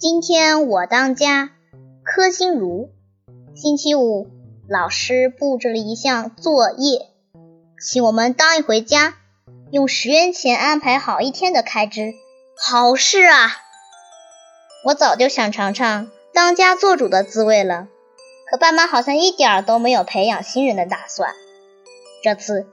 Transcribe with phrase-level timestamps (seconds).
[0.00, 1.50] 今天我当家，
[2.04, 2.90] 柯心如。
[3.56, 4.28] 星期五，
[4.68, 7.08] 老师布置了一项作业，
[7.82, 9.16] 请我们当一回家，
[9.72, 12.12] 用十元钱安排好一天的开支。
[12.56, 13.50] 好事啊！
[14.84, 17.88] 我早就想尝尝当家做主的滋味了，
[18.48, 21.34] 可爸妈好像一点都没有培养新人的打算。
[22.22, 22.68] 这次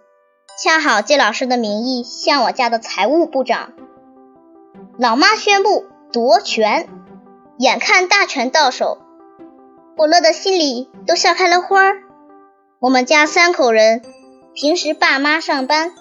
[0.64, 3.73] 恰好借老师的名义向我家的财务部长
[5.00, 6.88] 老妈宣布夺权，
[7.57, 8.97] 眼看大权到手，
[9.96, 12.01] 我乐得心里都笑开了花儿。
[12.79, 14.01] 我们家三口人，
[14.54, 15.93] 平时爸妈上班，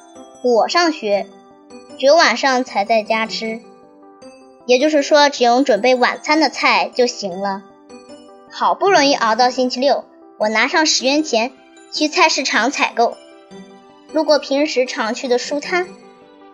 [0.43, 1.29] 我上学，
[1.97, 3.61] 只有晚上才在家吃。
[4.67, 7.63] 也就是说，只用准备晚餐的菜就行了。
[8.51, 10.05] 好不容易熬到星期六，
[10.39, 11.53] 我拿上十元钱
[11.93, 13.17] 去菜市场采购。
[14.13, 15.87] 路过平时常去的书摊，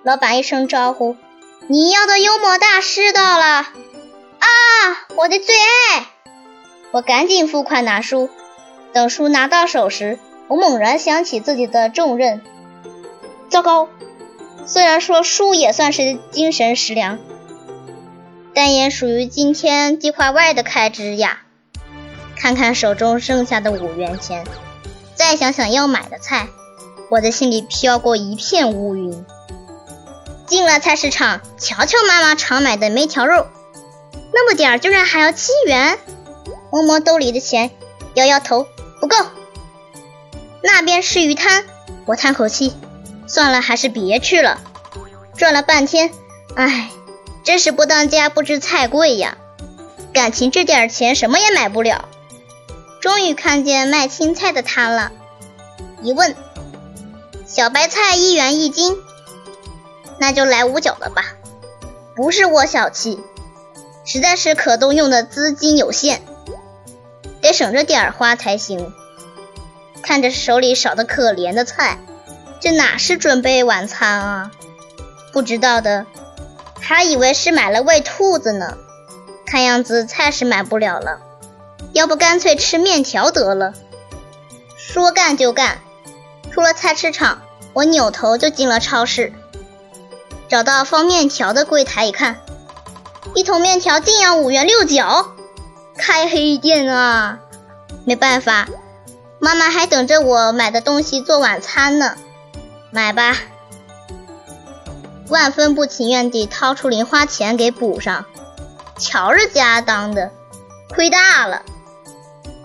[0.02, 1.16] 老板一声招呼
[1.68, 3.66] ：“你要的幽默大师到了！”
[4.60, 6.06] 啊，我的最爱！
[6.92, 8.28] 我赶紧付款拿书。
[8.92, 12.42] 等书拿到手时，我猛然想起自己的重任。
[13.48, 13.88] 糟糕，
[14.66, 17.18] 虽然说书也算是精神食粮。
[18.52, 21.42] 但也属于今天计划外的开支呀。
[22.36, 24.44] 看看手中剩下的五元钱，
[25.14, 26.48] 再想想要买的菜，
[27.10, 29.24] 我的心里飘过一片乌云。
[30.46, 33.46] 进了菜市场，瞧瞧妈妈常买的梅条肉，
[34.32, 35.98] 那么点儿居然还要七元。
[36.70, 37.70] 摸摸兜里的钱，
[38.14, 38.66] 摇摇头，
[39.00, 39.16] 不够。
[40.62, 41.64] 那边是鱼摊，
[42.06, 42.74] 我叹口气，
[43.26, 44.60] 算了，还是别去了。
[45.36, 46.10] 转了半天，
[46.54, 46.90] 唉。
[47.42, 49.38] 真是不当家不知菜贵呀！
[50.12, 52.06] 感情这点钱什么也买不了。
[53.00, 55.10] 终于看见卖青菜的摊了，
[56.02, 56.36] 一问，
[57.46, 58.94] 小白菜一元一斤，
[60.18, 61.32] 那就来五角的吧。
[62.14, 63.18] 不是我小气，
[64.04, 66.22] 实在是可动用的资金有限，
[67.40, 68.92] 得省着点花才行。
[70.02, 71.98] 看着手里少得可怜的菜，
[72.60, 74.50] 这哪是准备晚餐啊？
[75.32, 76.06] 不知道的。
[76.80, 78.76] 还以为是买了喂兔子呢，
[79.46, 81.20] 看样子菜是买不了了，
[81.92, 83.74] 要不干脆吃面条得了。
[84.76, 85.78] 说干就干，
[86.50, 87.42] 出了菜市场，
[87.74, 89.32] 我扭头就进了超市，
[90.48, 92.40] 找到放面条的柜台一看，
[93.34, 95.32] 一桶面条竟要五元六角，
[95.96, 97.38] 开黑店啊！
[98.04, 98.68] 没办法，
[99.38, 102.16] 妈妈还等着我买的东西做晚餐呢，
[102.90, 103.36] 买吧。
[105.28, 108.24] 万分不情愿地掏出零花钱给补上，
[108.98, 110.30] 瞧着家当的，
[110.88, 111.62] 亏大了。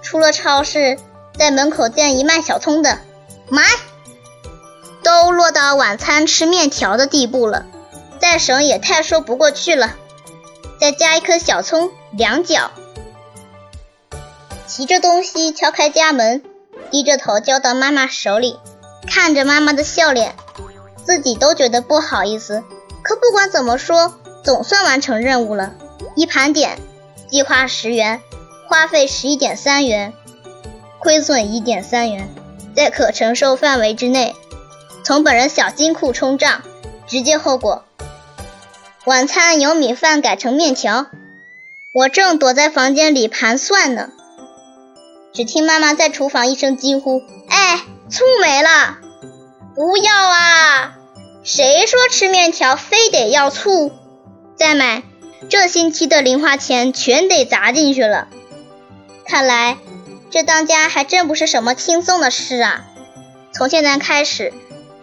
[0.02, 0.98] 出了超市，
[1.38, 3.00] 在门口见一卖小葱的，
[3.50, 3.64] 买。
[5.04, 7.66] 都落到晚餐吃面条的地步了，
[8.20, 9.96] 再省也太说不过去了。
[10.80, 12.72] 再加一颗小葱，两角。
[14.68, 16.44] 提着东西敲开家门，
[16.92, 18.60] 低着头交到妈妈手里，
[19.08, 20.36] 看着妈妈的笑脸。
[21.04, 22.64] 自己都觉得不好意思，
[23.04, 25.76] 可不管怎么说，总算完成任务了。
[26.16, 26.80] 一盘点，
[27.30, 28.22] 计划十元，
[28.68, 30.14] 花费十一点三元，
[30.98, 32.28] 亏损一点三元，
[32.76, 34.36] 在可承受范围之内。
[35.04, 36.64] 从本人小金库冲账，
[37.06, 37.84] 直接后果：
[39.06, 41.06] 晚餐由米饭改成面条。
[41.94, 44.10] 我正躲在房间里盘算呢，
[45.32, 48.98] 只听妈妈在厨房一声惊呼：“哎，醋没了！”
[49.76, 50.96] 不要啊！
[51.44, 53.92] 谁说吃面条非得要醋？
[54.56, 55.04] 再买，
[55.50, 58.28] 这星期的零花钱全得砸进去了。
[59.24, 59.78] 看来
[60.32, 62.88] 这当家还真不是什么轻松的事啊！
[63.54, 64.52] 从现在开始，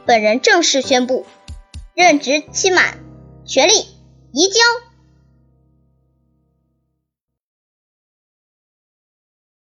[0.04, 1.24] 本人正式宣布，
[1.94, 2.98] 任职期满，
[3.46, 3.86] 权力
[4.32, 4.91] 移交。